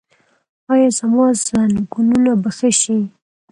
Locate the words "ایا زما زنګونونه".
0.71-2.31